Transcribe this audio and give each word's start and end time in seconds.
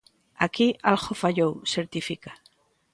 "Aquí 0.45 0.67
algo 0.91 1.19
fallou", 1.21 1.51
certifica. 1.73 2.31